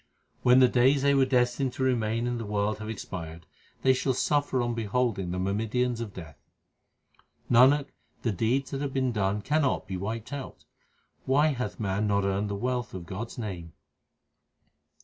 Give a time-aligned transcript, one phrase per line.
[0.41, 3.45] When the days they were destined to remain in the world have expired,
[3.83, 6.39] they shall suffer on beholding the myrmidons of Death.
[7.51, 7.89] Nanak,
[8.23, 10.65] the deeds that have been done cannot be wiped out;
[11.25, 13.73] why hath man not earned the wealth of God s name